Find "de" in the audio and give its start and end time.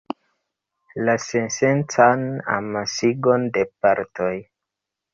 3.59-3.71